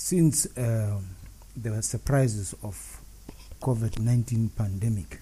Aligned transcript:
since 0.00 0.46
uh, 0.56 0.96
the 1.56 1.82
surprises 1.82 2.54
of 2.62 3.00
COVID-19 3.60 4.50
pandemic, 4.56 5.18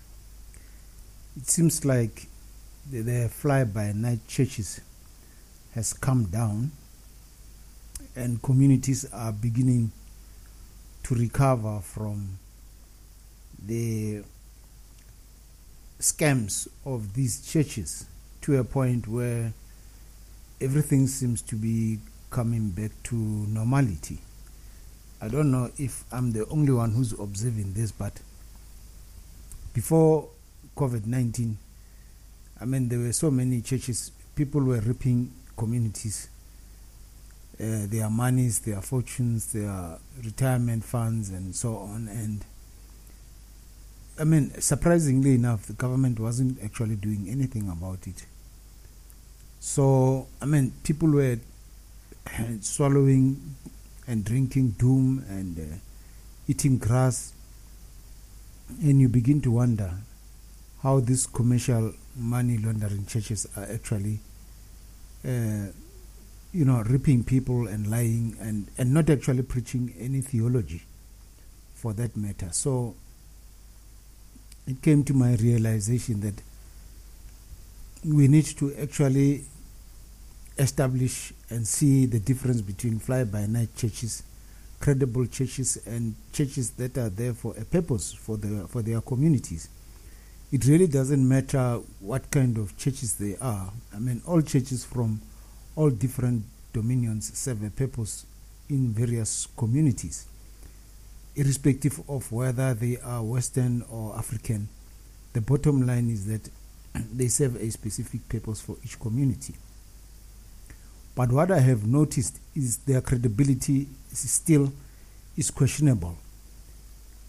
it 1.35 1.49
seems 1.49 1.87
like 1.87 2.27
the, 2.91 3.01
the 3.01 3.29
fly-by-night 3.31 4.29
churches 4.29 4.83
has 5.75 5.95
come 5.95 6.27
down 6.27 6.71
and 8.17 8.43
communities 8.43 9.07
are 9.15 9.33
beginning 9.33 9.91
to 11.05 11.15
recover 11.15 11.81
from 11.81 12.39
the 13.65 14.23
scams 15.99 16.69
of 16.85 17.15
these 17.15 17.51
churches 17.51 18.05
to 18.43 18.59
a 18.59 18.65
point 18.65 19.09
where 19.09 19.55
everything 20.61 21.07
seems 21.07 21.41
to 21.41 21.55
be 21.55 21.99
coming 22.29 22.69
back 22.69 22.91
to 23.05 23.15
normality. 23.15 24.19
I 25.27 25.29
don't 25.29 25.51
know 25.51 25.73
if 25.77 26.05
I'm 26.13 26.31
the 26.31 26.47
only 26.51 26.73
one 26.73 26.93
who's 26.93 27.11
observing 27.11 27.73
this, 27.73 27.91
but 27.91 28.13
before 29.75 30.29
COVID 30.77 31.05
19, 31.05 31.59
I 32.61 32.65
mean, 32.65 32.89
there 32.89 33.01
were 33.01 33.13
so 33.13 33.33
many 33.33 33.61
churches, 33.61 34.13
people 34.37 34.63
were 34.63 34.79
ripping 34.79 35.33
communities, 35.57 36.29
uh, 37.61 37.91
their 37.91 38.09
monies, 38.09 38.61
their 38.61 38.81
fortunes, 38.81 39.53
their 39.53 39.99
retirement 40.25 40.85
funds, 40.85 41.31
and 41.31 41.57
so 41.57 41.75
on. 41.79 42.07
And 42.07 42.45
I 44.21 44.23
mean, 44.23 44.53
surprisingly 44.61 45.35
enough, 45.35 45.67
the 45.67 45.73
government 45.73 46.21
wasn't 46.21 46.63
actually 46.63 46.95
doing 46.95 47.27
anything 47.29 47.69
about 47.69 48.07
it. 48.07 48.27
So, 49.59 50.29
I 50.41 50.45
mean, 50.45 50.73
people 50.85 51.11
were 51.11 51.39
swallowing 52.61 53.57
and 54.07 54.25
drinking 54.25 54.71
doom 54.79 55.25
and 55.29 55.59
uh, 55.59 55.77
eating 56.49 56.79
grass, 56.79 57.33
and 58.81 59.01
you 59.01 59.09
begin 59.09 59.41
to 59.41 59.51
wonder 59.51 59.93
how 60.83 61.01
these 61.01 61.27
commercial 61.27 61.93
money 62.17 62.59
laundering 62.59 63.05
churches 63.07 63.47
are 63.57 63.65
actually, 63.73 64.21
uh, 65.25 65.67
you 66.53 66.65
know, 66.65 66.83
ripping 66.83 67.25
people 67.25 67.67
and 67.67 67.89
lying 67.91 68.37
and, 68.41 68.69
and 68.79 68.95
not 68.95 69.11
actually 69.11 69.43
preaching 69.43 69.93
any 69.99 70.21
theology 70.21 70.83
for 71.75 71.93
that 71.93 72.17
matter. 72.17 72.49
So 72.53 72.95
it 74.67 74.81
came 74.83 75.05
to 75.05 75.15
my 75.15 75.35
realization 75.37 76.21
that 76.21 76.35
we 78.05 78.29
need 78.29 78.45
to 78.45 78.75
actually 78.77 79.45
establish 80.59 81.33
and 81.51 81.67
see 81.67 82.07
the 82.07 82.19
difference 82.19 82.61
between 82.61 82.99
fly 82.99 83.25
by 83.25 83.47
night 83.47 83.75
churches, 83.77 84.23
credible 84.81 85.27
churches, 85.27 85.79
and 85.87 86.15
churches 86.33 86.71
that 86.71 86.97
are 86.99 87.11
there 87.11 87.35
for 87.35 87.55
a 87.59 87.65
purpose 87.65 88.13
for, 88.13 88.37
the, 88.37 88.67
for 88.69 88.83
their 88.83 89.01
communities. 89.01 89.69
It 90.53 90.65
really 90.67 90.87
doesn't 90.87 91.29
matter 91.29 91.81
what 92.01 92.31
kind 92.31 92.57
of 92.57 92.77
churches 92.79 93.15
they 93.15 93.37
are. 93.41 93.71
I 93.95 93.99
mean, 93.99 94.23
all 94.27 94.43
churches 94.43 94.85
from 94.85 95.21
all 95.75 95.91
different 95.91 96.45
dominions 96.73 97.37
serve 97.37 97.63
a 97.65 97.71
purpose 97.71 98.25
in 98.69 98.89
various 98.89 99.49
communities, 99.57 100.27
irrespective 101.35 102.01
of 102.09 102.31
whether 102.33 102.75
they 102.75 102.99
are 102.99 103.23
Western 103.23 103.83
or 103.91 104.17
African. 104.17 104.69
The 105.33 105.41
bottom 105.41 105.87
line 105.87 106.09
is 106.09 106.27
that 106.27 106.49
they 107.13 107.29
serve 107.29 107.57
a 107.57 107.71
specific 107.71 108.27
purpose 108.29 108.61
for 108.61 108.77
each 108.85 108.99
community. 108.99 109.55
But 111.17 111.33
what 111.33 111.51
I 111.51 111.61
have 111.61 111.87
noticed 111.87 112.39
is 112.55 112.77
their 112.77 113.01
credibility 113.01 113.89
is 114.13 114.31
still 114.31 114.71
is 115.37 115.51
questionable. 115.51 116.17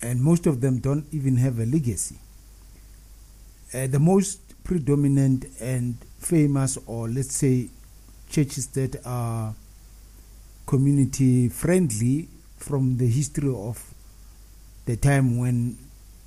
And 0.01 0.21
most 0.21 0.45
of 0.45 0.61
them 0.61 0.79
don't 0.79 1.05
even 1.11 1.37
have 1.37 1.57
a 1.59 1.65
legacy. 1.65 2.17
Uh, 3.73 3.87
the 3.87 3.99
most 3.99 4.39
predominant 4.63 5.45
and 5.61 5.95
famous, 6.19 6.77
or 6.85 7.07
let's 7.07 7.35
say, 7.35 7.69
churches 8.29 8.67
that 8.67 8.97
are 9.05 9.55
community 10.65 11.47
friendly 11.47 12.27
from 12.57 12.97
the 12.97 13.07
history 13.07 13.53
of 13.55 13.81
the 14.85 14.97
time 14.97 15.37
when 15.37 15.77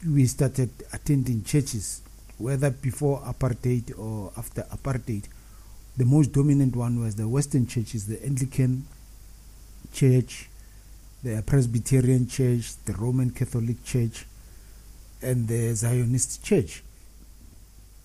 we 0.06 0.26
started 0.26 0.70
attending 0.94 1.44
churches, 1.44 2.00
whether 2.38 2.70
before 2.70 3.20
apartheid 3.20 3.98
or 3.98 4.32
after 4.38 4.62
apartheid, 4.72 5.24
the 6.00 6.06
most 6.06 6.32
dominant 6.32 6.74
one 6.74 6.98
was 6.98 7.16
the 7.16 7.28
Western 7.28 7.66
churches, 7.66 8.06
the 8.06 8.24
Anglican 8.24 8.86
Church, 9.92 10.48
the 11.22 11.42
Presbyterian 11.44 12.26
Church, 12.26 12.72
the 12.86 12.94
Roman 12.94 13.30
Catholic 13.30 13.84
Church, 13.84 14.24
and 15.20 15.46
the 15.46 15.74
Zionist 15.74 16.42
Church. 16.42 16.82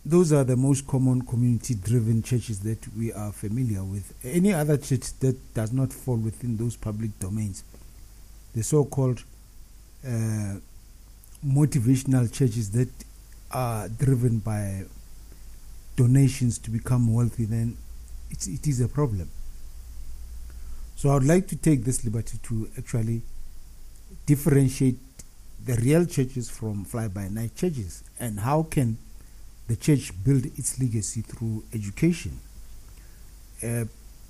Those 0.05 0.33
are 0.33 0.43
the 0.43 0.57
most 0.57 0.85
common 0.85 1.21
community 1.21 1.75
driven 1.75 2.21
churches 2.21 2.59
that 2.63 2.85
we 2.97 3.13
are 3.13 3.31
familiar 3.31 3.81
with. 3.85 4.13
Any 4.25 4.53
other 4.53 4.75
church 4.75 5.17
that 5.21 5.53
does 5.53 5.71
not 5.71 5.93
fall 5.93 6.17
within 6.17 6.57
those 6.57 6.75
public 6.75 7.17
domains, 7.17 7.63
the 8.53 8.61
so 8.61 8.83
called 8.83 9.23
uh, 10.05 10.55
motivational 11.47 12.29
churches 12.29 12.71
that 12.71 12.89
are 13.51 13.87
driven 13.87 14.39
by 14.39 14.83
donations 15.95 16.57
to 16.57 16.69
become 16.71 17.13
wealthy, 17.13 17.45
then 17.45 17.77
it's, 18.29 18.47
it 18.47 18.67
is 18.67 18.81
a 18.81 18.87
problem. 18.87 19.29
So 20.95 21.09
I 21.09 21.15
would 21.15 21.25
like 21.25 21.47
to 21.47 21.55
take 21.55 21.83
this 21.83 22.03
liberty 22.05 22.37
to 22.43 22.69
actually 22.77 23.21
differentiate 24.25 24.97
the 25.65 25.75
real 25.75 26.05
churches 26.05 26.49
from 26.49 26.85
fly-by-night 26.85 27.55
churches 27.55 28.03
and 28.19 28.39
how 28.39 28.63
can 28.63 28.97
the 29.67 29.75
church 29.75 30.11
build 30.23 30.45
its 30.45 30.79
legacy 30.79 31.21
through 31.21 31.63
education. 31.73 32.39
Uh, 33.63 33.85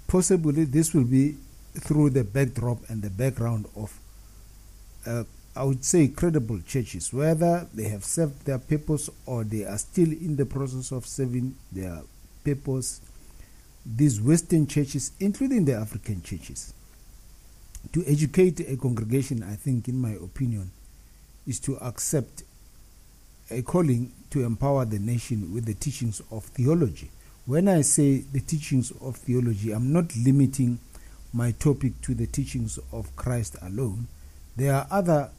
possibly 0.08 0.64
this 0.64 0.94
will 0.94 1.04
be 1.04 1.36
through 1.80 2.10
the 2.10 2.24
backdrop 2.24 2.78
and 2.90 3.02
the 3.02 3.10
background 3.10 3.66
of, 3.76 4.00
uh, 5.06 5.24
I 5.56 5.64
would 5.64 5.84
say, 5.84 6.08
credible 6.08 6.60
churches, 6.66 7.14
whether 7.14 7.68
they 7.74 7.90
have 7.90 8.06
served 8.06 8.46
their 8.46 8.60
purpose 8.60 9.10
or 9.26 9.44
they 9.44 9.66
are 9.66 9.78
still 9.78 10.12
in 10.12 10.38
the 10.38 10.46
process 10.46 10.92
of 10.92 11.06
serving 11.06 11.56
their 11.72 12.02
purpose 12.44 13.02
these 13.86 14.20
Western 14.22 14.68
churches, 14.68 15.12
including 15.20 15.66
the 15.66 15.74
African 15.74 16.22
churches. 16.22 16.74
To 17.94 18.04
educate 18.08 18.60
a 18.62 18.78
congregation, 18.78 19.44
I 19.44 19.56
think, 19.56 19.88
in 19.88 20.02
my 20.02 20.12
opinion, 20.12 20.72
is 21.46 21.60
to 21.62 21.78
accept 21.78 22.44
a 23.52 23.62
calling 23.62 24.12
to 24.32 24.44
empower 24.44 24.86
the 24.86 25.00
nation 25.00 25.54
with 25.54 25.66
the 25.66 25.76
teachings 25.76 26.22
of 26.32 26.46
theology. 26.46 27.12
When 27.46 27.68
I 27.68 27.82
say 27.82 28.24
the 28.32 28.40
teachings 28.40 28.92
of 29.02 29.18
theology, 29.18 29.72
I'm 29.72 29.94
not 29.94 30.16
limiting 30.16 30.80
my 31.32 31.52
topic 31.52 32.02
to 32.02 32.16
the 32.16 32.26
teachings 32.26 32.80
of 32.92 33.16
Christ 33.16 33.56
alone. 33.62 34.08
There 34.56 34.74
are 34.74 34.88
other 34.90 35.30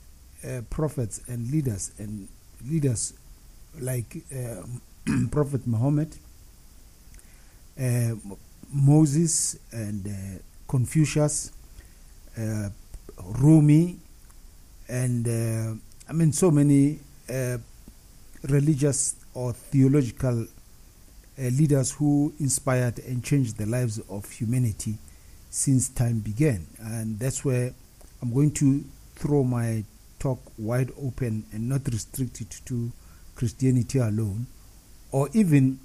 uh, 0.46 0.60
prophets 0.70 1.20
and 1.26 1.50
leaders 1.50 1.90
and 1.98 2.28
leaders 2.64 3.12
like 3.80 4.22
uh, 4.32 4.62
Prophet 5.30 5.66
Muhammad, 5.66 6.14
uh, 6.14 6.18
Moses 8.72 9.59
and 9.72 10.06
uh, 10.06 10.38
Confucius, 10.66 11.53
uh, 12.38 12.69
Rumi, 13.38 13.98
and 14.88 15.26
uh, 15.26 15.75
I 16.09 16.12
mean 16.12 16.32
so 16.32 16.50
many 16.50 16.98
uh, 17.28 17.59
religious 18.48 19.16
or 19.34 19.53
theological 19.53 20.42
uh, 20.42 21.42
leaders 21.42 21.92
who 21.92 22.32
inspired 22.41 22.98
and 23.00 23.22
changed 23.22 23.59
the 23.59 23.66
lives 23.66 24.00
of 24.09 24.31
humanity 24.31 24.97
since 25.50 25.88
time 25.88 26.20
began. 26.20 26.66
And 26.78 27.19
that's 27.19 27.44
where 27.44 27.72
I'm 28.22 28.32
going 28.32 28.53
to 28.53 28.84
throw 29.16 29.45
my 29.45 29.84
talk 30.18 30.41
wide 30.59 30.91
open 31.03 31.45
and 31.53 31.68
not 31.68 31.86
restrict 31.89 32.41
it 32.41 32.60
to 32.66 32.91
Christianity 33.34 33.98
alone, 33.98 34.47
or 35.12 35.28
even 35.34 35.78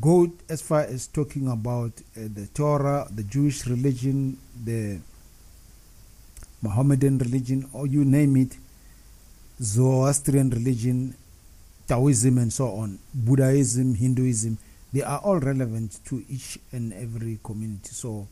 go 0.00 0.30
as 0.48 0.62
far 0.62 0.80
as 0.80 1.06
talking 1.06 1.48
about 1.48 1.92
uh, 2.16 2.28
the 2.34 2.48
Torah, 2.52 3.06
the 3.14 3.22
Jewish 3.22 3.66
religion, 3.66 4.38
the 4.64 5.00
Mohammedan 6.62 7.18
religion, 7.18 7.68
or 7.72 7.86
you 7.86 8.04
name 8.04 8.36
it, 8.36 8.56
Zoroastrian 9.62 10.50
religion, 10.50 11.14
Taoism, 11.86 12.38
and 12.38 12.52
so 12.52 12.68
on, 12.72 12.98
Buddhism, 13.14 13.94
Hinduism, 13.94 14.58
they 14.92 15.02
are 15.02 15.18
all 15.20 15.38
relevant 15.38 15.98
to 16.06 16.24
each 16.28 16.58
and 16.72 16.92
every 16.92 17.38
community. 17.42 17.90
So 17.90 18.28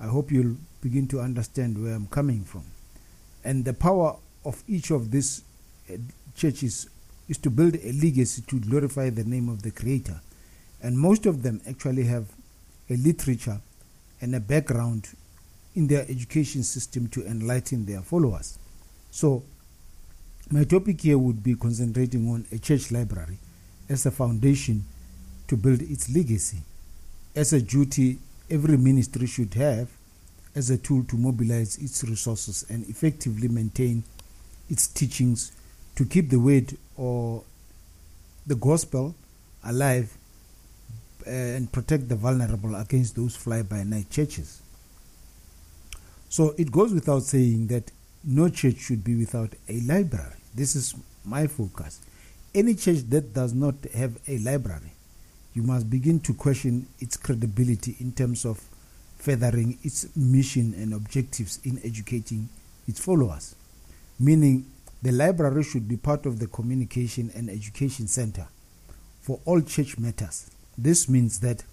I 0.00 0.06
hope 0.06 0.30
you'll 0.30 0.56
begin 0.80 1.08
to 1.08 1.20
understand 1.20 1.82
where 1.82 1.94
I'm 1.94 2.06
coming 2.06 2.44
from. 2.44 2.64
And 3.44 3.64
the 3.64 3.72
power 3.72 4.16
of 4.44 4.62
each 4.68 4.90
of 4.90 5.10
these 5.10 5.42
uh, 5.92 5.96
churches 6.36 6.88
is 7.28 7.38
to 7.38 7.50
build 7.50 7.76
a 7.76 7.92
legacy 7.92 8.42
to 8.48 8.60
glorify 8.60 9.10
the 9.10 9.24
name 9.24 9.48
of 9.48 9.62
the 9.62 9.70
Creator 9.70 10.20
and 10.82 10.98
most 10.98 11.26
of 11.26 11.42
them 11.42 11.60
actually 11.68 12.04
have 12.04 12.26
a 12.90 12.96
literature 12.96 13.60
and 14.20 14.34
a 14.34 14.40
background 14.40 15.08
in 15.74 15.86
their 15.86 16.02
education 16.02 16.62
system 16.62 17.08
to 17.08 17.24
enlighten 17.26 17.86
their 17.86 18.02
followers. 18.02 18.58
So, 19.10 19.42
my 20.50 20.64
topic 20.64 21.00
here 21.00 21.16
would 21.16 21.42
be 21.42 21.54
concentrating 21.54 22.28
on 22.28 22.44
a 22.52 22.58
church 22.58 22.90
library 22.90 23.38
as 23.88 24.04
a 24.04 24.10
foundation 24.10 24.84
to 25.48 25.56
build 25.56 25.80
its 25.82 26.10
legacy, 26.14 26.58
as 27.34 27.52
a 27.52 27.62
duty 27.62 28.18
every 28.50 28.76
ministry 28.76 29.26
should 29.26 29.54
have, 29.54 29.88
as 30.54 30.68
a 30.68 30.76
tool 30.76 31.04
to 31.04 31.16
mobilize 31.16 31.78
its 31.78 32.04
resources 32.04 32.66
and 32.68 32.86
effectively 32.88 33.48
maintain 33.48 34.02
its 34.68 34.86
teachings 34.86 35.52
to 35.94 36.04
keep 36.04 36.28
the 36.28 36.38
word 36.38 36.76
or 36.96 37.42
the 38.46 38.54
gospel 38.54 39.14
alive 39.64 40.14
uh, 41.26 41.30
and 41.30 41.70
protect 41.70 42.08
the 42.08 42.16
vulnerable 42.16 42.74
against 42.76 43.16
those 43.16 43.36
fly 43.36 43.62
by 43.62 43.82
night 43.82 44.10
churches. 44.10 44.62
So 46.28 46.54
it 46.56 46.72
goes 46.72 46.92
without 46.92 47.22
saying 47.22 47.66
that 47.68 47.90
no 48.24 48.48
church 48.48 48.78
should 48.78 49.04
be 49.04 49.16
without 49.16 49.54
a 49.68 49.80
library. 49.80 50.36
This 50.54 50.76
is 50.76 50.94
my 51.24 51.46
focus. 51.46 52.00
Any 52.54 52.74
church 52.74 52.98
that 53.10 53.34
does 53.34 53.54
not 53.54 53.74
have 53.94 54.18
a 54.28 54.38
library, 54.38 54.92
you 55.54 55.62
must 55.62 55.90
begin 55.90 56.20
to 56.20 56.34
question 56.34 56.86
its 57.00 57.16
credibility 57.16 57.96
in 58.00 58.12
terms 58.12 58.44
of 58.44 58.60
furthering 59.18 59.78
its 59.82 60.14
mission 60.16 60.74
and 60.76 60.94
objectives 60.94 61.60
in 61.64 61.80
educating 61.84 62.48
its 62.88 62.98
followers. 62.98 63.54
Meaning, 64.18 64.66
the 65.02 65.12
library 65.12 65.62
should 65.64 65.88
be 65.88 65.96
part 65.96 66.26
of 66.26 66.38
the 66.38 66.46
communication 66.46 67.30
and 67.34 67.50
education 67.50 68.06
center 68.06 68.46
for 69.20 69.40
all 69.44 69.60
church 69.60 69.98
matters. 69.98 70.50
This 70.76 71.08
means 71.08 71.40
that 71.40 71.64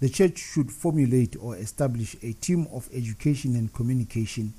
the 0.00 0.08
church 0.08 0.38
should 0.38 0.70
formulate 0.70 1.36
or 1.40 1.56
establish 1.56 2.16
a 2.22 2.32
team 2.34 2.68
of 2.72 2.88
education 2.94 3.56
and 3.56 3.72
communication 3.72 4.52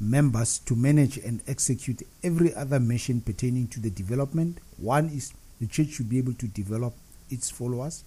members 0.00 0.58
to 0.60 0.74
manage 0.74 1.18
and 1.18 1.42
execute 1.46 2.02
every 2.24 2.54
other 2.54 2.80
mission 2.80 3.20
pertaining 3.20 3.68
to 3.68 3.80
the 3.80 3.90
development. 3.90 4.58
One 4.78 5.08
is 5.08 5.34
the 5.60 5.66
church 5.66 5.88
should 5.88 6.08
be 6.08 6.18
able 6.18 6.32
to 6.34 6.46
develop 6.46 6.94
its 7.28 7.50
followers. 7.50 8.04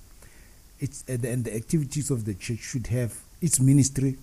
It's, 0.79 1.03
uh, 1.07 1.13
and 1.23 1.45
the 1.45 1.55
activities 1.55 2.09
of 2.09 2.25
the 2.25 2.33
church 2.33 2.59
should 2.59 2.87
have 2.87 3.15
its 3.41 3.59
ministry 3.59 4.17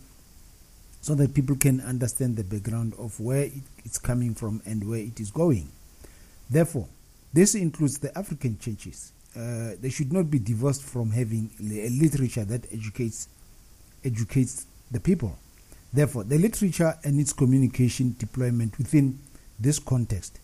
so 1.01 1.15
that 1.15 1.33
people 1.35 1.57
can 1.57 1.81
understand 1.81 2.37
the 2.37 2.45
background 2.45 2.95
of 2.99 3.19
where 3.21 3.45
it, 3.45 3.63
it's 3.85 3.99
coming 3.99 4.35
from 4.35 4.61
and 4.67 4.89
where 4.89 4.99
it 4.99 5.21
is 5.21 5.31
going. 5.31 5.71
Therefore, 6.51 6.89
this 7.33 7.55
includes 7.55 7.99
the 7.99 8.17
African 8.19 8.59
churches. 8.59 9.13
Uh, 9.37 9.73
they 9.81 9.91
should 9.91 10.13
not 10.13 10.31
be 10.31 10.39
divorced 10.39 10.83
from 10.83 11.11
having 11.11 11.51
a 11.61 11.89
literature 11.91 12.45
that 12.45 12.67
educates 12.73 13.29
educates 14.05 14.67
the 14.91 14.99
people. 14.99 15.37
Therefore, 15.93 16.25
the 16.25 16.39
literature 16.39 16.97
and 17.05 17.21
its 17.21 17.33
communication 17.33 18.17
deployment 18.19 18.79
within 18.79 19.19
this 19.59 19.79
context 19.79 20.39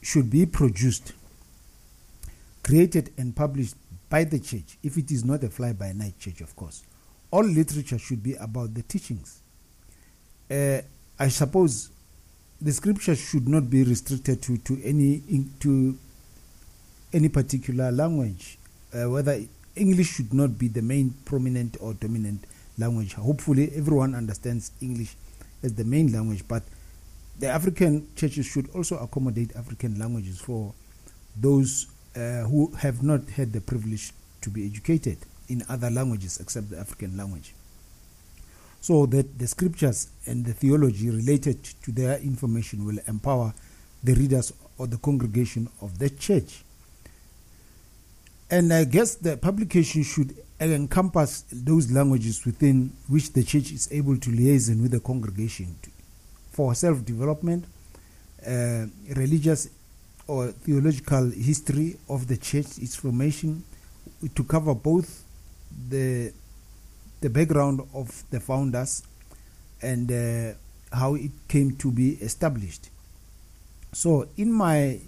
should 0.00 0.30
be 0.30 0.46
produced, 0.46 1.12
created, 2.62 3.12
and 3.18 3.34
published 3.34 3.74
by 4.08 4.24
the 4.24 4.38
church, 4.38 4.78
if 4.82 4.96
it 4.96 5.10
is 5.10 5.24
not 5.24 5.44
a 5.44 5.50
fly 5.50 5.72
by 5.72 5.92
night 5.92 6.18
church, 6.18 6.40
of 6.40 6.54
course. 6.56 6.82
All 7.30 7.44
literature 7.44 7.98
should 7.98 8.22
be 8.22 8.34
about 8.34 8.72
the 8.74 8.82
teachings. 8.82 9.40
Uh, 10.50 10.80
I 11.18 11.28
suppose 11.28 11.90
the 12.60 12.72
scripture 12.72 13.14
should 13.14 13.48
not 13.48 13.68
be 13.68 13.84
restricted 13.84 14.42
to, 14.42 14.56
to 14.58 14.82
any 14.82 15.22
to 15.60 15.98
any 17.12 17.28
particular 17.28 17.90
language, 17.90 18.58
uh, 18.94 19.08
whether 19.08 19.40
English 19.76 20.08
should 20.14 20.34
not 20.34 20.58
be 20.58 20.68
the 20.68 20.82
main 20.82 21.14
prominent 21.24 21.76
or 21.80 21.94
dominant 21.94 22.44
language. 22.76 23.14
Hopefully, 23.14 23.70
everyone 23.74 24.14
understands 24.14 24.72
English 24.80 25.16
as 25.62 25.74
the 25.74 25.84
main 25.84 26.12
language, 26.12 26.44
but 26.46 26.62
the 27.38 27.48
African 27.48 28.08
churches 28.16 28.46
should 28.46 28.68
also 28.74 28.98
accommodate 28.98 29.54
African 29.56 29.98
languages 29.98 30.40
for 30.40 30.72
those 31.36 31.86
uh, 32.16 32.42
who 32.42 32.72
have 32.78 33.02
not 33.02 33.28
had 33.30 33.52
the 33.52 33.60
privilege 33.60 34.12
to 34.40 34.50
be 34.50 34.66
educated 34.66 35.18
in 35.48 35.62
other 35.68 35.90
languages 35.90 36.38
except 36.40 36.70
the 36.70 36.78
African 36.78 37.16
language. 37.16 37.54
So 38.80 39.06
that 39.06 39.38
the 39.38 39.46
scriptures 39.46 40.08
and 40.26 40.44
the 40.44 40.52
theology 40.52 41.10
related 41.10 41.62
to 41.82 41.92
their 41.92 42.18
information 42.18 42.84
will 42.84 42.98
empower 43.06 43.52
the 44.02 44.14
readers 44.14 44.52
or 44.78 44.86
the 44.86 44.98
congregation 44.98 45.68
of 45.80 45.98
the 45.98 46.10
church. 46.10 46.62
And 48.50 48.72
I 48.72 48.84
guess 48.84 49.16
the 49.16 49.36
publication 49.36 50.02
should 50.02 50.34
encompass 50.60 51.44
those 51.52 51.90
languages 51.92 52.44
within 52.44 52.92
which 53.08 53.32
the 53.32 53.42
church 53.44 53.72
is 53.72 53.88
able 53.92 54.16
to 54.18 54.30
liaison 54.30 54.80
with 54.82 54.92
the 54.92 55.00
congregation 55.00 55.76
for 56.50 56.74
self 56.74 57.04
development, 57.04 57.64
uh, 58.46 58.86
religious 59.14 59.68
or 60.26 60.48
theological 60.48 61.30
history 61.30 61.96
of 62.08 62.26
the 62.26 62.36
church, 62.36 62.78
its 62.78 62.96
formation, 62.96 63.62
to 64.34 64.44
cover 64.44 64.74
both 64.74 65.24
the 65.88 66.32
the 67.20 67.28
background 67.30 67.80
of 67.94 68.22
the 68.30 68.40
founders 68.40 69.02
and 69.82 70.10
uh, 70.10 70.52
how 70.96 71.14
it 71.14 71.32
came 71.48 71.76
to 71.76 71.90
be 71.90 72.10
established. 72.20 72.90
So, 73.92 74.28
in 74.36 74.52
my 74.52 75.00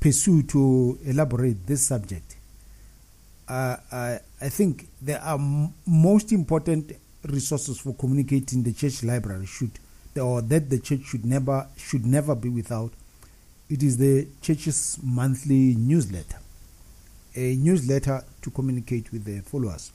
pursuit 0.00 0.48
to 0.50 0.98
elaborate 1.04 1.66
this 1.66 1.86
subject, 1.86 2.36
uh, 3.48 3.76
I, 4.40 4.48
think 4.48 4.88
there 5.02 5.20
are 5.20 5.38
m- 5.38 5.72
most 5.86 6.32
important 6.32 6.92
resources 7.24 7.78
for 7.78 7.94
communicating 7.94 8.62
the 8.62 8.72
church 8.72 9.02
library 9.02 9.46
should 9.46 9.70
or 10.20 10.40
that 10.42 10.70
the 10.70 10.78
church 10.78 11.02
should 11.04 11.24
never 11.24 11.66
should 11.76 12.06
never 12.06 12.34
be 12.34 12.48
without. 12.48 12.92
It 13.68 13.82
is 13.82 13.96
the 13.96 14.28
church's 14.40 14.98
monthly 15.02 15.74
newsletter, 15.74 16.38
a 17.34 17.56
newsletter 17.56 18.22
to 18.42 18.50
communicate 18.50 19.10
with 19.12 19.24
the 19.24 19.40
followers. 19.40 19.90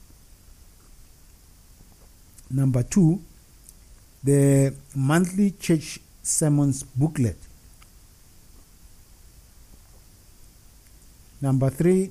Number 2.50 2.82
two, 2.82 3.20
the 4.22 4.74
monthly 4.94 5.52
church 5.52 6.00
sermons 6.22 6.82
booklet. 6.82 7.38
Number 11.40 11.70
three, 11.70 12.10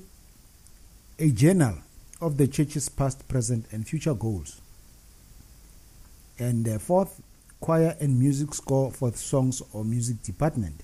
a 1.20 1.30
journal 1.30 1.74
of 2.22 2.38
the 2.38 2.48
church's 2.48 2.88
past, 2.88 3.28
present, 3.28 3.66
and 3.72 3.86
future 3.86 4.14
goals. 4.14 4.60
And 6.38 6.66
uh, 6.66 6.78
fourth, 6.78 7.20
choir 7.60 7.94
and 8.00 8.18
music 8.18 8.54
score 8.54 8.90
for 8.90 9.12
songs 9.12 9.62
or 9.74 9.84
music 9.84 10.22
department. 10.22 10.82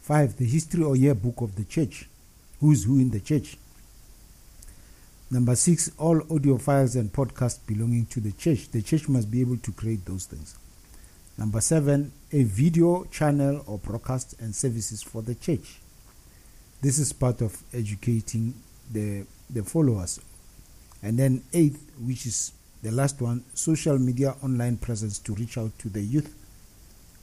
Five, 0.00 0.36
the 0.36 0.44
history 0.44 0.84
or 0.84 0.94
yearbook 0.94 1.40
of 1.40 1.56
the 1.56 1.64
church. 1.64 2.06
Who's 2.60 2.84
who 2.84 2.98
in 2.98 3.10
the 3.10 3.20
church? 3.20 3.56
Number 5.30 5.56
six, 5.56 5.90
all 5.98 6.20
audio 6.30 6.58
files 6.58 6.96
and 6.96 7.12
podcasts 7.12 7.58
belonging 7.66 8.06
to 8.06 8.20
the 8.20 8.32
church. 8.32 8.70
The 8.70 8.82
church 8.82 9.08
must 9.08 9.30
be 9.30 9.40
able 9.40 9.56
to 9.56 9.72
create 9.72 10.04
those 10.04 10.26
things. 10.26 10.56
Number 11.38 11.60
seven, 11.60 12.12
a 12.30 12.44
video 12.44 13.04
channel 13.04 13.64
or 13.66 13.78
broadcast 13.78 14.36
and 14.38 14.54
services 14.54 15.02
for 15.02 15.22
the 15.22 15.34
church. 15.34 15.80
This 16.86 17.00
is 17.00 17.12
part 17.12 17.40
of 17.40 17.60
educating 17.74 18.54
the, 18.92 19.26
the 19.50 19.64
followers. 19.64 20.20
And 21.02 21.18
then, 21.18 21.42
eighth, 21.52 21.84
which 22.00 22.26
is 22.26 22.52
the 22.80 22.92
last 22.92 23.20
one, 23.20 23.42
social 23.54 23.98
media 23.98 24.36
online 24.40 24.76
presence 24.76 25.18
to 25.18 25.34
reach 25.34 25.58
out 25.58 25.76
to 25.80 25.88
the 25.88 26.00
youth 26.00 26.32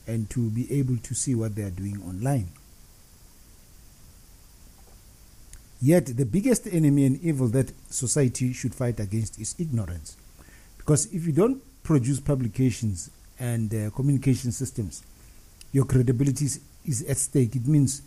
and 0.06 0.30
to 0.32 0.50
be 0.50 0.70
able 0.70 0.98
to 0.98 1.16
see 1.16 1.34
what 1.34 1.56
they 1.56 1.62
are 1.62 1.70
doing 1.70 1.96
online. 2.06 2.50
Yet, 5.82 6.08
the 6.08 6.26
biggest 6.26 6.68
enemy 6.68 7.06
and 7.06 7.22
evil 7.22 7.48
that 7.48 7.72
society 7.90 8.52
should 8.52 8.76
fight 8.76 9.00
against 9.00 9.40
is 9.40 9.56
ignorance. 9.58 10.18
Because 10.78 11.06
if 11.14 11.26
you 11.26 11.32
don't 11.32 11.62
produce 11.84 12.20
publications 12.20 13.10
and 13.40 13.74
uh, 13.74 13.92
communication 13.92 14.52
systems, 14.52 15.04
your 15.72 15.86
credibility 15.86 16.44
is, 16.44 16.60
is 16.86 17.04
at 17.04 17.16
stake. 17.16 17.56
It 17.56 17.66
means 17.66 18.02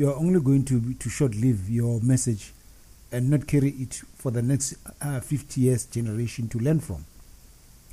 you 0.00 0.08
are 0.08 0.16
only 0.16 0.40
going 0.40 0.64
to, 0.64 0.94
to 0.94 1.10
short 1.10 1.34
live 1.34 1.68
your 1.68 2.00
message 2.00 2.54
and 3.12 3.28
not 3.28 3.46
carry 3.46 3.68
it 3.68 4.00
for 4.14 4.30
the 4.30 4.40
next 4.40 4.76
uh, 5.02 5.20
50 5.20 5.60
years 5.60 5.84
generation 5.84 6.48
to 6.48 6.58
learn 6.58 6.80
from. 6.80 7.04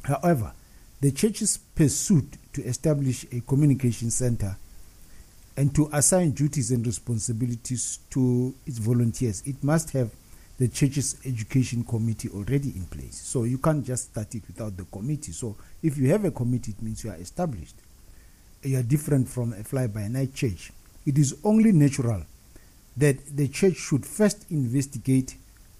However, 0.03 0.53
the 1.01 1.11
church's 1.11 1.57
pursuit 1.57 2.37
to 2.53 2.63
establish 2.63 3.25
a 3.33 3.41
communication 3.41 4.09
center 4.09 4.55
and 5.57 5.75
to 5.75 5.89
assign 5.91 6.31
duties 6.31 6.71
and 6.71 6.85
responsibilities 6.85 7.99
to 8.11 8.55
its 8.65 8.77
volunteers, 8.77 9.43
it 9.45 9.61
must 9.61 9.89
have 9.89 10.09
the 10.59 10.69
church's 10.69 11.17
education 11.25 11.83
committee 11.83 12.29
already 12.29 12.69
in 12.69 12.85
place. 12.85 13.17
So 13.17 13.43
you 13.43 13.57
can't 13.57 13.85
just 13.85 14.11
start 14.11 14.33
it 14.33 14.43
without 14.47 14.77
the 14.77 14.85
committee. 14.85 15.33
So 15.33 15.57
if 15.83 15.97
you 15.97 16.09
have 16.11 16.23
a 16.23 16.31
committee, 16.31 16.71
it 16.71 16.81
means 16.81 17.03
you 17.03 17.09
are 17.09 17.17
established. 17.17 17.75
You 18.63 18.79
are 18.79 18.83
different 18.83 19.27
from 19.27 19.51
a 19.51 19.63
fly 19.65 19.87
by 19.87 20.07
night 20.07 20.33
church. 20.33 20.71
It 21.07 21.17
is 21.17 21.37
only 21.45 21.71
natural 21.71 22.23
that 22.97 23.37
the 23.37 23.47
church 23.47 23.77
should 23.77 24.05
first 24.05 24.45
investigate 24.51 25.37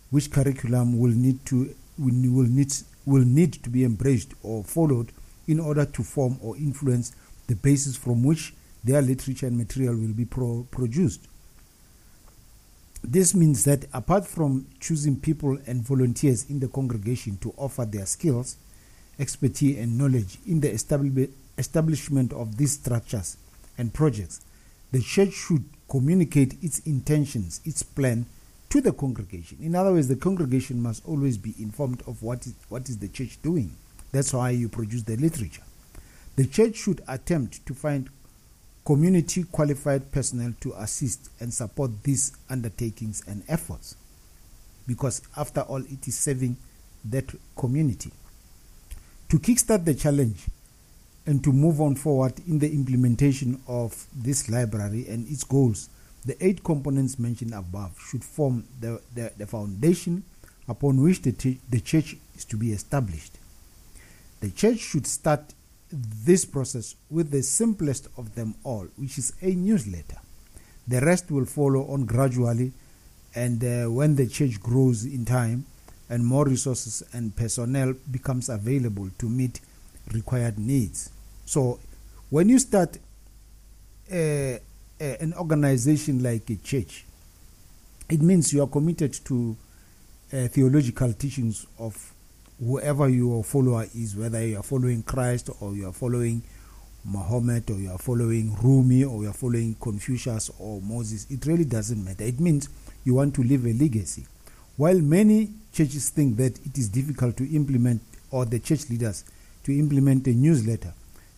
which 0.10 0.31
curriculum 0.31 0.98
will 0.98 1.12
need 1.12 1.46
to 1.48 1.75
will 2.00 2.48
need 2.48 2.74
will 3.05 3.25
need 3.25 3.51
to 3.63 3.69
be 3.69 3.84
embraced 3.84 4.34
or 4.41 4.63
followed 4.63 5.12
in 5.46 5.60
order 5.60 5.86
to 5.86 6.01
form 6.01 6.38
or 6.41 6.55
influence 6.55 7.12
the 7.48 7.55
basis 7.55 7.98
from 7.98 8.24
which 8.24 8.53
their 8.86 9.01
literature 9.01 9.48
and 9.48 9.57
material 9.57 9.96
will 9.98 10.13
be 10.13 10.24
pro- 10.24 10.65
produced. 10.72 11.27
This 13.03 13.36
means 13.36 13.65
that 13.65 13.86
apart 13.93 14.25
from 14.25 14.67
choosing 14.79 15.17
people 15.19 15.57
and 15.67 15.81
volunteers 15.81 16.50
in 16.50 16.62
the 16.62 16.69
congregation 16.69 17.38
to 17.39 17.53
offer 17.57 17.84
their 17.84 18.05
skills, 18.05 18.55
expertise, 19.19 19.77
and 19.77 19.98
knowledge 19.98 20.38
in 20.48 20.62
the 20.62 20.72
establishment 21.57 22.31
of 22.31 22.57
these 22.57 22.74
structures 22.74 23.36
and 23.77 23.93
projects, 23.93 24.41
the 24.91 25.01
church 25.01 25.34
should 25.34 25.65
communicate 25.89 26.56
its 26.62 26.79
intentions, 26.79 27.62
its 27.65 27.84
plan 27.84 28.25
to 28.70 28.82
the 28.82 28.91
congregation. 28.91 29.58
In 29.62 29.75
other 29.75 29.94
words, 29.94 30.08
the 30.08 30.15
congregation 30.15 30.82
must 30.82 31.06
always 31.08 31.38
be 31.38 31.53
informed 31.60 32.01
of 32.08 32.22
what 32.22 32.46
is, 32.46 32.53
what 32.70 32.89
is 32.89 32.98
the 32.98 33.08
church 33.08 33.41
doing. 33.41 33.72
That's 34.12 34.34
why 34.34 34.51
you 34.51 34.70
produce 34.70 35.03
the 35.03 35.15
literature. 35.15 35.63
The 36.36 36.46
church 36.46 36.75
should 36.75 37.01
attempt 37.08 37.65
to 37.65 37.74
find 37.74 38.10
community 38.86 39.44
qualified 39.44 40.12
personnel 40.12 40.53
to 40.62 40.74
assist 40.77 41.29
and 41.39 41.53
support 41.53 41.91
these 42.03 42.32
undertakings 42.50 43.22
and 43.27 43.44
efforts 43.50 43.96
because 44.88 45.22
after 45.36 45.60
all 45.62 45.84
it 45.84 46.08
is 46.08 46.17
serving 46.17 46.56
that 47.03 47.25
community 47.58 48.12
to 49.27 49.39
kickstart 49.39 49.84
the 49.84 49.94
challenge 49.94 50.46
and 51.27 51.43
to 51.43 51.51
move 51.53 51.79
on 51.79 51.93
forward 51.93 52.34
in 52.48 52.57
the 52.57 52.74
implementation 52.74 53.62
of 53.67 54.07
this 54.15 54.50
library 54.50 55.05
and 55.07 55.27
its 55.29 55.43
goals 55.43 55.89
the 56.25 56.43
eight 56.43 56.63
components 56.63 57.19
mentioned 57.19 57.53
above 57.53 57.96
should 58.00 58.24
form 58.24 58.63
the, 58.79 59.00
the, 59.13 59.31
the 59.38 59.46
foundation 59.46 60.24
upon 60.67 61.00
which 61.01 61.22
the, 61.22 61.57
the 61.69 61.79
church 61.79 62.15
is 62.36 62.43
to 62.43 62.57
be 62.57 62.72
established 62.72 63.38
the 64.39 64.50
church 64.51 64.79
should 64.79 65.05
start 65.05 65.53
this 65.91 66.46
process 66.46 66.96
with 67.10 67.31
the 67.31 67.41
simplest 67.41 68.07
of 68.17 68.36
them 68.36 68.55
all, 68.63 68.88
which 68.98 69.17
is 69.17 69.34
a 69.41 69.51
newsletter. 69.51 70.17
The 70.88 71.01
rest 71.01 71.31
will 71.31 71.46
follow 71.46 71.88
on 71.91 72.05
gradually, 72.05 72.74
and 73.36 73.63
uh, 73.63 73.91
when 73.91 74.15
the 74.15 74.27
church 74.27 74.60
grows 74.60 75.05
in 75.05 75.25
time 75.25 75.65
and 76.10 76.25
more 76.25 76.46
resources 76.46 77.03
and 77.13 77.36
personnel 77.36 77.93
becomes 78.10 78.50
available 78.50 79.10
to 79.19 79.27
meet 79.27 79.60
required 80.13 80.57
needs. 80.57 81.10
So, 81.48 81.80
when 82.30 82.50
you 82.50 82.60
start 82.60 82.98
uh, 84.12 84.16
uh, 84.16 84.58
an 85.00 85.34
organization 85.39 86.22
like 86.22 86.50
a 86.50 86.58
church, 86.58 87.06
it 88.10 88.22
means 88.22 88.51
you 88.51 88.62
are 88.62 88.68
committed 88.68 89.13
to 89.24 89.56
uh, 90.34 90.48
theological 90.50 91.13
teachings 91.13 91.66
of 91.80 91.96
whoever 92.60 93.08
your 93.08 93.46
follower 93.46 93.86
is, 93.96 94.13
whether 94.18 94.46
you 94.46 94.58
are 94.58 94.63
following 94.63 95.04
Christ 95.04 95.50
or 95.62 95.74
you 95.74 95.88
are 95.88 95.94
following 95.94 96.42
Muhammad 97.06 97.72
or 97.72 97.77
you 97.77 97.92
are 97.92 97.98
following 97.98 98.54
Rumi 98.62 99.06
or 99.06 99.24
you 99.24 99.30
are 99.30 99.34
following 99.34 99.74
Confucius 99.75 100.51
or 100.60 100.82
Moses, 100.82 101.27
it 101.30 101.46
really 101.46 101.63
doesn't 101.63 102.04
matter. 102.04 102.25
It 102.25 102.42
means 102.42 102.68
you 103.06 103.13
want 103.13 103.34
to 103.36 103.42
leave 103.42 103.66
a 103.66 103.72
legacy. 103.72 104.25
While 104.75 105.00
many 105.00 105.50
churches 105.72 106.10
think 106.10 106.36
that 106.38 106.60
it 106.66 106.77
is 106.77 106.89
difficult 106.89 107.38
to 107.38 107.56
implement, 107.56 108.01
or 108.32 108.44
the 108.44 108.60
church 108.60 108.89
leaders 108.89 109.24
to 109.63 109.72
implement 109.72 110.27
a 110.27 110.32
newsletter, 110.32 110.94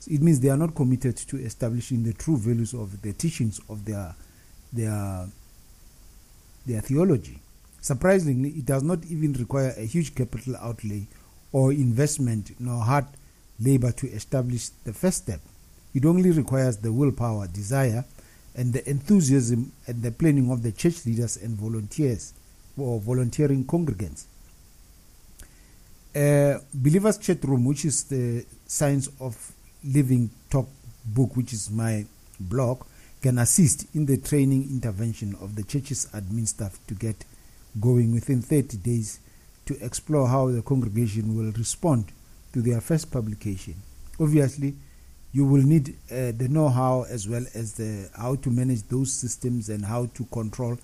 it 0.08 0.22
means 0.22 0.40
they 0.40 0.50
are 0.50 0.58
not 0.58 0.76
committed 0.76 1.18
to 1.18 1.38
establishing 1.38 2.04
the 2.04 2.14
true 2.14 2.38
values 2.38 2.74
of 2.74 3.02
the 3.02 3.14
teachings 3.14 3.60
of 3.70 3.86
their 3.86 4.16
their 4.72 5.28
their 6.66 6.82
theology. 6.82 7.40
Surprisingly, 7.82 8.50
it 8.50 8.66
does 8.66 8.84
not 8.84 9.06
even 9.06 9.34
require 9.34 9.74
a 9.78 9.86
huge 9.86 10.14
capital 10.14 10.56
outlay 10.58 11.08
or 11.52 11.72
investment 11.72 12.52
nor 12.60 12.84
hard 12.84 13.06
labor 13.60 13.92
to 13.92 14.08
establish 14.08 14.70
the 14.84 14.94
first 14.94 15.20
step. 15.20 15.42
It 15.94 16.06
only 16.06 16.32
requires 16.32 16.78
the 16.78 16.94
willpower, 16.94 17.48
desire, 17.48 18.06
and 18.56 18.74
the 18.74 18.88
enthusiasm 18.90 19.72
and 19.88 20.04
the 20.04 20.12
planning 20.12 20.52
of 20.52 20.64
the 20.64 20.72
church 20.72 21.06
leaders 21.06 21.38
and 21.38 21.58
volunteers 21.58 22.34
or 22.78 23.00
volunteering 23.00 23.66
congregants. 23.66 24.26
Uh, 26.16 26.60
Believers 26.74 27.18
Chat 27.18 27.44
Room, 27.44 27.66
which 27.66 27.86
is 27.86 28.04
the 28.06 28.46
Science 28.66 29.10
of 29.20 29.54
Living 29.84 30.30
talk 30.50 30.68
book, 31.06 31.36
which 31.36 31.54
is 31.54 31.70
my 31.70 32.06
blog, 32.40 32.84
can 33.22 33.38
assist 33.40 33.86
in 33.96 34.06
the 34.06 34.18
training 34.18 34.64
intervention 34.64 35.36
of 35.42 35.56
the 35.56 35.64
church's 35.64 36.08
admin 36.14 36.48
staff 36.48 36.80
to 36.88 36.94
get 36.94 37.26
going 37.80 38.14
within 38.14 38.42
30 38.42 38.78
days 38.78 39.20
to 39.66 39.78
explore 39.86 40.28
how 40.28 40.50
the 40.50 40.62
congregation 40.62 41.38
will 41.38 41.52
respond 41.52 42.06
to 42.54 42.62
their 42.62 42.82
first 42.82 43.12
publication. 43.12 43.76
Obviously, 44.20 44.76
you 45.32 45.46
will 45.46 45.62
need 45.62 45.90
uh, 46.12 46.32
the 46.32 46.48
know-how 46.50 47.06
as 47.10 47.28
well 47.30 47.46
as 47.54 47.74
the 47.74 48.10
how 48.18 48.36
to 48.36 48.50
manage 48.50 48.84
those 48.88 49.14
systems 49.14 49.70
and 49.70 49.86
how 49.86 50.08
to 50.16 50.26
control, 50.26 50.78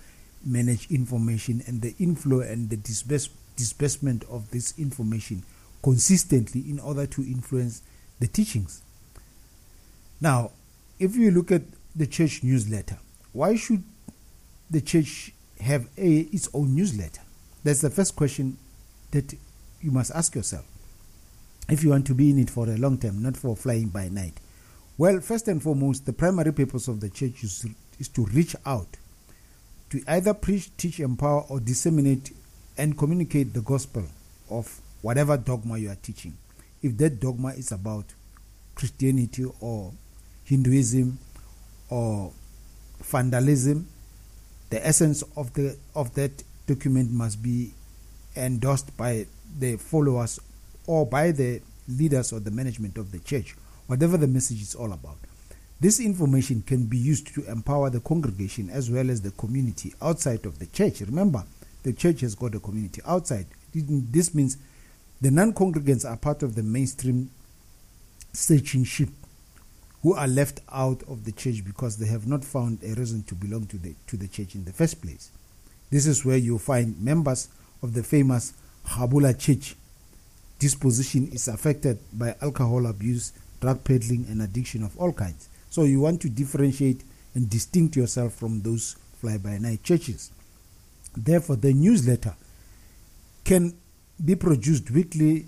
manage 0.46 0.92
information 0.92 1.64
and 1.66 1.82
the 1.82 1.96
inflow 2.00 2.42
and 2.42 2.70
the 2.70 2.78
disburse, 2.78 3.30
disbursement 3.56 4.24
of 4.30 4.52
this 4.52 4.78
information 4.78 5.44
consistently 5.82 6.62
in 6.70 6.80
order 6.80 7.08
to 7.08 7.22
influence 7.24 7.82
the 8.20 8.28
teachings. 8.28 8.84
Now, 10.22 10.52
if 11.00 11.16
you 11.16 11.32
look 11.32 11.52
at 11.52 11.64
the 11.96 12.08
church 12.08 12.44
newsletter, 12.44 12.98
why 13.34 13.56
should 13.56 13.84
the 14.70 14.82
church 14.82 15.34
have 15.60 15.88
a, 15.98 16.20
its 16.20 16.50
own 16.54 16.76
newsletter? 16.76 17.22
That's 17.64 17.82
the 17.82 17.90
first 17.90 18.16
question 18.16 18.58
that 19.12 19.34
you 19.82 19.92
must 19.92 20.12
ask 20.14 20.36
yourself 20.36 20.66
if 21.68 21.84
you 21.84 21.90
want 21.90 22.06
to 22.08 22.14
be 22.14 22.30
in 22.30 22.40
it 22.40 22.50
for 22.50 22.70
a 22.70 22.78
long 22.78 22.98
time, 22.98 23.22
not 23.22 23.36
for 23.36 23.56
flying 23.56 23.90
by 23.90 24.08
night. 24.10 24.34
Well, 24.98 25.20
first 25.20 25.48
and 25.48 25.62
foremost, 25.62 26.06
the 26.06 26.14
primary 26.14 26.54
purpose 26.54 26.88
of 26.88 27.00
the 27.00 27.10
church 27.10 27.44
is, 27.44 27.66
is 28.00 28.08
to 28.10 28.26
reach 28.28 28.56
out, 28.66 28.88
to 29.90 30.02
either 30.08 30.34
preach, 30.34 30.76
teach, 30.78 31.00
empower, 31.00 31.42
or 31.50 31.60
disseminate 31.60 32.32
and 32.78 32.98
communicate 32.98 33.54
the 33.54 33.62
gospel 33.62 34.06
of 34.50 34.80
whatever 35.02 35.38
dogma 35.38 35.78
you 35.78 35.90
are 35.90 35.98
teaching. 36.02 36.38
If 36.82 36.98
that 36.98 37.20
dogma 37.20 37.50
is 37.50 37.72
about 37.72 38.06
Christianity 38.76 39.46
or 39.60 39.92
Hinduism 40.46 41.18
or 41.90 42.32
vandalism, 43.02 43.88
the 44.70 44.86
essence 44.86 45.24
of 45.36 45.54
the 45.54 45.78
of 45.96 46.14
that 46.16 46.44
document 46.68 47.12
must 47.12 47.42
be 47.42 47.72
endorsed 48.36 48.96
by 48.98 49.26
the 49.60 49.78
followers 49.78 50.40
or 50.88 51.06
by 51.06 51.32
the 51.32 51.62
leaders 51.88 52.34
or 52.34 52.40
the 52.40 52.52
management 52.52 52.98
of 52.98 53.12
the 53.12 53.20
church, 53.20 53.56
whatever 53.88 54.18
the 54.18 54.28
message 54.28 54.62
is 54.62 54.76
all 54.76 54.92
about. 54.92 55.18
This 55.80 56.00
information 56.00 56.64
can 56.66 56.86
be 56.86 56.98
used 56.98 57.34
to 57.36 57.44
empower 57.52 57.90
the 57.90 58.00
congregation 58.00 58.70
as 58.70 58.90
well 58.90 59.10
as 59.10 59.22
the 59.22 59.32
community 59.32 59.94
outside 60.02 60.46
of 60.46 60.58
the 60.60 60.66
church. 60.68 61.02
Remember, 61.02 61.44
the 61.84 61.94
church 61.94 62.22
has 62.22 62.34
got 62.34 62.56
a 62.56 62.60
community 62.60 63.02
outside. 63.06 63.46
This 63.74 64.34
means 64.34 64.58
the 65.22 65.32
non 65.32 65.54
congregants 65.54 66.10
are 66.10 66.18
part 66.18 66.44
of 66.44 66.56
the 66.56 66.64
mainstream 66.64 67.30
searching 68.34 68.84
sheep 68.84 69.10
who 70.06 70.14
are 70.14 70.28
left 70.28 70.62
out 70.72 71.02
of 71.08 71.26
the 71.26 71.32
church 71.32 71.66
because 71.66 71.98
they 71.98 72.06
have 72.06 72.28
not 72.28 72.46
found 72.46 72.78
a 72.84 72.94
reason 72.94 73.24
to 73.24 73.34
belong 73.34 73.66
to 73.66 73.76
the, 73.80 73.96
to 74.06 74.16
the 74.16 74.28
church 74.28 74.54
in 74.54 74.64
the 74.64 74.72
first 74.72 75.02
place. 75.02 75.32
This 75.90 76.06
is 76.06 76.24
where 76.24 76.38
you 76.38 76.60
find 76.60 77.02
members 77.02 77.48
of 77.82 77.96
the 77.96 78.04
famous 78.04 78.54
Habula 78.86 79.34
church. 79.34 79.76
Disposition 80.60 81.30
is 81.34 81.48
affected 81.48 81.98
by 82.14 82.36
alcohol 82.40 82.86
abuse, 82.86 83.34
drug 83.60 83.84
peddling, 83.84 84.28
and 84.30 84.44
addiction 84.44 84.84
of 84.84 84.96
all 85.00 85.12
kinds. 85.12 85.50
So 85.72 85.86
you 85.86 86.02
want 86.02 86.22
to 86.22 86.30
differentiate 86.30 87.04
and 87.34 87.50
distinct 87.50 87.96
yourself 87.96 88.36
from 88.36 88.62
those 88.62 88.98
fly 89.20 89.40
by 89.40 89.58
night 89.58 89.82
churches. 89.82 90.30
Therefore, 91.18 91.56
the 91.56 91.74
newsletter 91.74 92.36
can 93.44 93.74
be 94.24 94.36
produced 94.36 94.92
weekly 94.92 95.48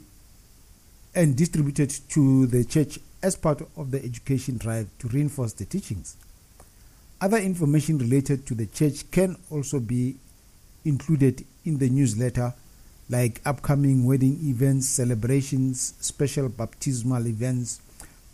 and 1.13 1.35
distributed 1.35 1.91
to 2.09 2.47
the 2.47 2.65
church 2.65 2.97
as 3.23 3.35
part 3.35 3.61
of 3.75 3.91
the 3.91 4.03
education 4.03 4.57
drive 4.57 4.89
to 4.99 5.07
reinforce 5.07 5.53
the 5.53 5.65
teachings. 5.65 6.17
Other 7.19 7.37
information 7.37 7.97
related 7.97 8.45
to 8.47 8.53
the 8.53 8.67
church 8.67 9.09
can 9.09 9.37
also 9.49 9.79
be 9.79 10.17
included 10.85 11.43
in 11.65 11.79
the 11.79 11.89
newsletter, 11.89 12.53
like 13.09 13.41
upcoming 13.45 14.05
wedding 14.05 14.37
events, 14.43 14.87
celebrations, 14.87 15.95
special 15.99 16.47
baptismal 16.47 17.27
events, 17.27 17.81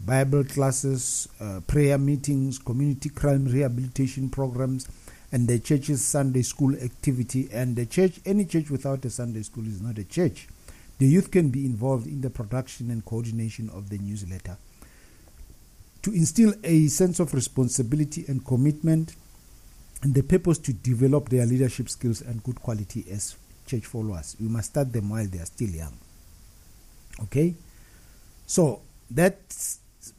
Bible 0.05 0.43
classes, 0.43 1.29
uh, 1.39 1.61
prayer 1.65 1.97
meetings, 1.97 2.59
community 2.59 3.09
crime 3.09 3.45
rehabilitation 3.45 4.29
programs, 4.29 4.89
and 5.31 5.47
the 5.47 5.59
church's 5.59 6.03
Sunday 6.03 6.41
school 6.41 6.75
activity. 6.75 7.47
And 7.53 7.77
the 7.77 7.85
church, 7.85 8.19
any 8.25 8.43
church 8.43 8.69
without 8.69 9.05
a 9.05 9.09
Sunday 9.09 9.43
school 9.43 9.65
is 9.65 9.81
not 9.81 9.97
a 9.97 10.03
church. 10.03 10.49
The 10.99 11.07
youth 11.07 11.31
can 11.31 11.49
be 11.49 11.65
involved 11.65 12.05
in 12.05 12.19
the 12.19 12.29
production 12.29 12.91
and 12.91 13.03
coordination 13.05 13.69
of 13.69 13.89
the 13.89 13.97
newsletter 13.97 14.57
to 16.03 16.11
instill 16.11 16.53
a 16.63 16.87
sense 16.87 17.19
of 17.19 17.33
responsibility 17.33 18.25
and 18.27 18.45
commitment 18.45 19.15
and 20.03 20.13
the 20.13 20.21
purpose 20.21 20.57
to 20.59 20.73
develop 20.73 21.29
their 21.29 21.45
leadership 21.45 21.89
skills 21.89 22.21
and 22.21 22.43
good 22.43 22.61
quality 22.61 23.05
as 23.09 23.35
church 23.65 23.85
followers. 23.85 24.35
We 24.39 24.49
must 24.49 24.71
start 24.71 24.91
them 24.91 25.09
while 25.09 25.25
they 25.25 25.39
are 25.39 25.45
still 25.45 25.69
young. 25.69 25.97
Okay? 27.23 27.55
So, 28.45 28.81
that 29.11 29.37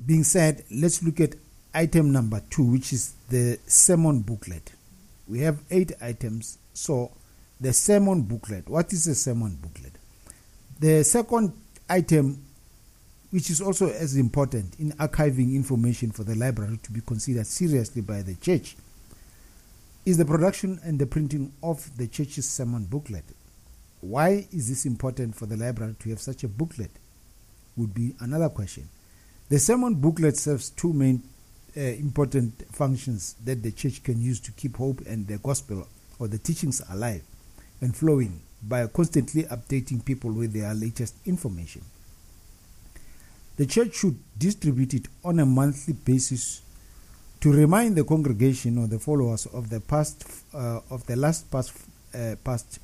being 0.04 0.24
said, 0.24 0.64
let's 0.70 1.02
look 1.02 1.20
at 1.20 1.34
item 1.74 2.12
number 2.12 2.40
two, 2.48 2.64
which 2.64 2.92
is 2.92 3.14
the 3.28 3.58
sermon 3.66 4.20
booklet. 4.20 4.72
We 5.28 5.40
have 5.40 5.58
eight 5.70 5.92
items. 6.00 6.58
So, 6.72 7.12
the 7.60 7.72
sermon 7.72 8.22
booklet. 8.22 8.68
What 8.68 8.92
is 8.92 9.06
a 9.06 9.14
sermon 9.14 9.58
booklet? 9.60 9.92
The 10.80 11.02
second 11.04 11.52
item, 11.88 12.42
which 13.34 13.50
is 13.50 13.60
also 13.60 13.90
as 13.90 14.14
important 14.14 14.78
in 14.78 14.92
archiving 14.92 15.56
information 15.56 16.08
for 16.12 16.22
the 16.22 16.36
library 16.36 16.78
to 16.84 16.92
be 16.92 17.00
considered 17.00 17.44
seriously 17.44 18.00
by 18.00 18.22
the 18.22 18.36
church, 18.36 18.76
is 20.06 20.16
the 20.16 20.24
production 20.24 20.78
and 20.84 21.00
the 21.00 21.06
printing 21.06 21.52
of 21.60 21.90
the 21.96 22.06
church's 22.06 22.48
sermon 22.48 22.84
booklet. 22.84 23.24
Why 24.02 24.46
is 24.52 24.68
this 24.68 24.86
important 24.86 25.34
for 25.34 25.46
the 25.46 25.56
library 25.56 25.96
to 25.98 26.10
have 26.10 26.20
such 26.20 26.44
a 26.44 26.48
booklet? 26.48 26.92
Would 27.76 27.92
be 27.92 28.14
another 28.20 28.48
question. 28.48 28.88
The 29.48 29.58
sermon 29.58 29.96
booklet 29.96 30.36
serves 30.36 30.70
two 30.70 30.92
main 30.92 31.20
uh, 31.76 31.80
important 31.80 32.64
functions 32.70 33.34
that 33.44 33.64
the 33.64 33.72
church 33.72 34.04
can 34.04 34.22
use 34.22 34.38
to 34.38 34.52
keep 34.52 34.76
hope 34.76 35.00
and 35.08 35.26
the 35.26 35.38
gospel 35.38 35.88
or 36.20 36.28
the 36.28 36.38
teachings 36.38 36.80
alive 36.88 37.24
and 37.80 37.96
flowing 37.96 38.42
by 38.62 38.86
constantly 38.86 39.42
updating 39.42 40.04
people 40.04 40.30
with 40.30 40.52
their 40.52 40.72
latest 40.72 41.16
information. 41.26 41.82
The 43.56 43.66
church 43.66 43.94
should 43.94 44.18
distribute 44.36 44.94
it 44.94 45.06
on 45.24 45.38
a 45.38 45.46
monthly 45.46 45.94
basis 45.94 46.62
to 47.40 47.52
remind 47.52 47.94
the 47.94 48.04
congregation 48.04 48.78
or 48.78 48.88
the 48.88 48.98
followers 48.98 49.46
of 49.46 49.70
the 49.70 49.78
past 49.80 50.24
uh, 50.52 50.80
of 50.90 51.06
the 51.06 51.14
last 51.14 51.50
past 51.50 51.72
uh, 52.14 52.34
past 52.42 52.80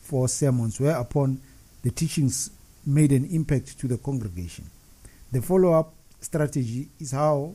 four 0.00 0.28
sermons 0.28 0.78
whereupon 0.78 1.40
the 1.82 1.90
teachings 1.90 2.50
made 2.86 3.10
an 3.10 3.24
impact 3.26 3.78
to 3.80 3.88
the 3.88 3.96
congregation. 3.98 4.64
The 5.32 5.42
follow-up 5.42 5.92
strategy 6.20 6.88
is 7.00 7.12
how 7.12 7.54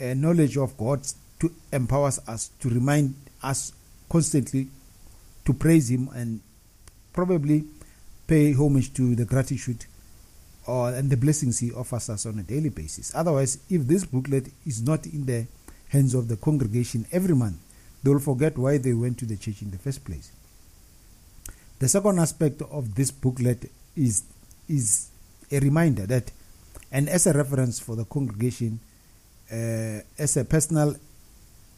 a 0.00 0.14
knowledge 0.14 0.56
of 0.56 0.76
God 0.76 1.06
to 1.40 1.52
empowers 1.72 2.18
us 2.26 2.50
to 2.60 2.68
remind 2.68 3.14
us 3.42 3.72
constantly 4.08 4.68
to 5.44 5.52
praise 5.52 5.90
Him 5.90 6.08
and 6.14 6.40
probably 7.12 7.64
pay 8.26 8.52
homage 8.52 8.92
to 8.94 9.14
the 9.14 9.24
gratitude 9.24 9.84
or 10.66 10.90
and 10.90 11.10
the 11.10 11.16
blessings 11.16 11.58
He 11.58 11.72
offers 11.72 12.10
us 12.10 12.26
on 12.26 12.38
a 12.38 12.42
daily 12.42 12.70
basis. 12.70 13.12
Otherwise, 13.14 13.58
if 13.70 13.86
this 13.86 14.04
booklet 14.04 14.48
is 14.66 14.82
not 14.82 15.06
in 15.06 15.26
the 15.26 15.46
hands 15.88 16.14
of 16.14 16.28
the 16.28 16.36
congregation 16.36 17.06
every 17.12 17.34
month, 17.34 17.56
they 18.02 18.10
will 18.10 18.18
forget 18.20 18.56
why 18.58 18.78
they 18.78 18.92
went 18.92 19.18
to 19.18 19.26
the 19.26 19.36
church 19.36 19.62
in 19.62 19.70
the 19.70 19.78
first 19.78 20.04
place. 20.04 20.30
The 21.78 21.88
second 21.88 22.18
aspect 22.18 22.62
of 22.62 22.94
this 22.94 23.10
booklet 23.10 23.70
is 23.96 24.24
is 24.68 25.08
a 25.50 25.60
reminder 25.60 26.06
that, 26.06 26.30
and 26.90 27.08
as 27.08 27.26
a 27.26 27.32
reference 27.32 27.78
for 27.78 27.94
the 27.94 28.04
congregation, 28.04 28.80
uh, 29.50 30.00
as 30.18 30.36
a 30.36 30.44
personal 30.44 30.96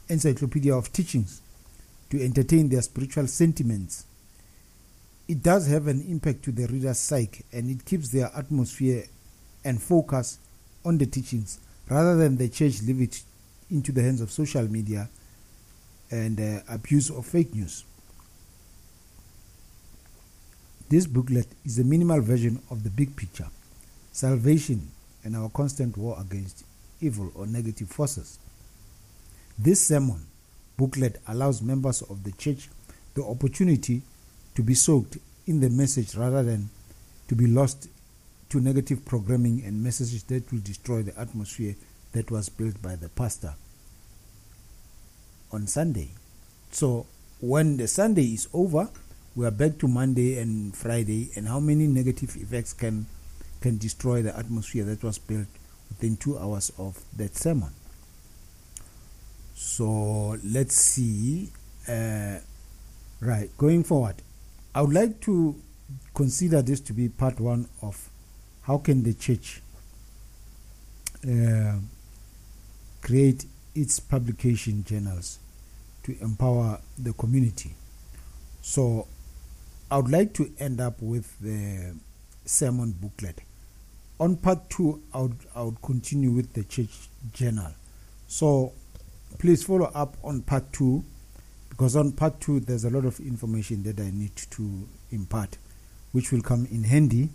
encyclopedia 0.09 0.75
of 0.75 0.93
teachings 0.93 1.43
to 2.11 2.23
entertain 2.25 2.69
their 2.69 2.81
spiritual 2.81 3.27
sentiments, 3.27 4.07
it 5.29 5.43
does 5.43 5.69
have 5.69 5.87
an 5.87 6.01
impact 6.09 6.43
to 6.43 6.53
the 6.53 6.67
reader's 6.67 6.99
psyche 6.99 7.45
and 7.53 7.71
it 7.71 7.85
keeps 7.85 8.09
their 8.09 8.31
atmosphere 8.35 9.05
and 9.63 9.81
focus 9.81 10.39
on 10.85 10.97
the 10.97 11.05
teachings 11.07 11.61
rather 11.91 12.17
than 12.17 12.37
the 12.39 12.49
church 12.49 12.81
leave 12.83 13.03
it 13.03 13.23
into 13.71 13.93
the 13.93 14.03
hands 14.03 14.23
of 14.23 14.31
social 14.31 14.67
media 14.71 15.09
and 16.11 16.41
uh, 16.41 16.61
abuse 16.73 17.11
of 17.11 17.27
fake 17.27 17.55
news. 17.55 17.85
This 20.89 21.07
booklet 21.07 21.47
is 21.67 21.79
a 21.79 21.85
minimal 21.85 22.23
version 22.23 22.63
of 22.71 22.83
the 22.83 22.91
big 22.91 23.15
picture 23.15 23.49
salvation 24.11 24.91
and 25.23 25.37
our 25.37 25.51
constant 25.51 25.97
war 25.97 26.17
against 26.19 26.65
evil 27.01 27.31
or 27.35 27.47
negative 27.47 27.89
forces. 27.89 28.39
This 29.59 29.87
sermon 29.87 30.27
booklet 30.79 31.21
allows 31.29 31.61
members 31.61 32.01
of 32.03 32.25
the 32.25 32.33
church 32.33 32.69
the 33.15 33.23
opportunity 33.23 34.03
to 34.59 34.63
be 34.65 34.75
soaked 34.75 35.19
in 35.47 35.61
the 35.61 35.71
message 35.71 36.17
rather 36.17 36.43
than 36.43 36.69
to 37.29 37.37
be 37.37 37.47
lost 37.47 37.87
to 38.49 38.61
negative 38.61 39.05
programming 39.05 39.63
and 39.65 39.81
messages 39.81 40.25
that 40.25 40.51
will 40.51 40.59
destroy 40.59 41.01
the 41.01 41.17
atmosphere 41.17 41.77
that 42.11 42.29
was 42.33 42.49
built 42.49 42.83
by 42.83 42.97
the 42.97 43.09
pastor 43.11 43.55
on 45.53 45.69
Sunday. 45.69 46.09
So 46.73 47.07
when 47.41 47.77
the 47.77 47.87
Sunday 47.87 48.35
is 48.35 48.49
over, 48.53 48.89
we 49.37 49.47
are 49.47 49.53
back 49.53 49.79
to 49.79 49.87
Monday 49.87 50.41
and 50.41 50.75
Friday, 50.75 51.31
and 51.37 51.47
how 51.47 51.61
many 51.61 51.87
negative 51.87 52.35
effects 52.35 52.73
can 52.73 53.07
can 53.61 53.79
destroy 53.79 54.23
the 54.23 54.37
atmosphere 54.37 54.83
that 54.87 55.05
was 55.05 55.19
built 55.19 55.47
within 55.89 56.17
two 56.17 56.37
hours 56.37 56.73
of 56.79 56.99
that 57.17 57.37
sermon. 57.37 57.71
So 59.55 60.37
let's 60.45 60.75
see. 60.75 61.53
Uh, 61.87 62.41
right, 63.21 63.57
going 63.57 63.85
forward, 63.85 64.17
I 64.79 64.81
would 64.81 64.95
like 64.95 65.19
to 65.23 65.61
consider 66.15 66.63
this 66.63 66.79
to 66.83 66.93
be 66.93 67.09
part 67.09 67.41
one 67.41 67.69
of 67.83 68.11
how 68.63 68.79
can 68.79 69.03
the 69.03 69.13
church 69.13 69.61
uh, 71.29 71.79
create 73.03 73.45
its 73.75 73.99
publication 73.99 74.85
journals 74.85 75.41
to 76.05 76.17
empower 76.21 76.79
the 76.97 77.13
community. 77.15 77.75
So 78.63 79.09
I 79.91 79.97
would 79.97 80.13
like 80.13 80.33
to 80.35 80.49
end 80.61 80.81
up 80.81 81.03
with 81.03 81.37
the 81.41 81.97
sermon 82.45 82.93
booklet. 82.93 83.41
On 84.21 84.37
part 84.37 84.71
two, 84.71 85.03
I 85.13 85.23
would, 85.23 85.39
I 85.57 85.63
would 85.63 85.83
continue 85.83 86.31
with 86.31 86.53
the 86.53 86.63
church 86.63 87.09
journal. 87.33 87.73
So 88.29 88.75
please 89.41 89.65
follow 89.65 89.91
up 89.93 90.17
on 90.23 90.43
part 90.43 90.73
two 90.73 91.03
because 91.79 91.95
on 91.95 92.11
part 92.11 92.41
two, 92.41 92.59
there's 92.59 92.85
a 92.85 92.91
lot 92.91 93.05
of 93.05 93.21
information 93.21 93.85
that 93.85 94.01
I 94.01 94.11
need 94.11 94.35
to 94.35 94.89
impart, 95.13 95.59
which 96.11 96.33
will 96.33 96.43
come 96.43 96.67
in 96.73 96.83
handy 96.83 97.29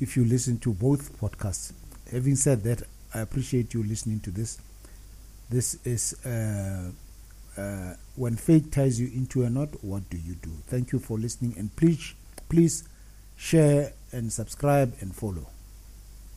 if 0.00 0.16
you 0.16 0.24
listen 0.24 0.58
to 0.60 0.72
both 0.72 1.20
podcasts. 1.20 1.74
Having 2.10 2.36
said 2.36 2.62
that, 2.62 2.82
I 3.12 3.20
appreciate 3.20 3.74
you 3.74 3.82
listening 3.82 4.20
to 4.20 4.30
this. 4.30 4.58
This 5.50 5.76
is 5.84 6.14
uh, 6.24 6.92
uh, 7.58 7.94
when 8.16 8.36
fate 8.36 8.72
ties 8.72 8.98
you 8.98 9.10
into 9.14 9.42
a 9.42 9.50
knot. 9.50 9.68
What 9.84 10.08
do 10.08 10.16
you 10.16 10.34
do? 10.36 10.50
Thank 10.66 10.92
you 10.92 10.98
for 10.98 11.18
listening, 11.18 11.54
and 11.58 11.76
please, 11.76 12.14
please 12.48 12.88
share 13.36 13.92
and 14.12 14.32
subscribe 14.32 14.94
and 15.00 15.14
follow. 15.14 15.46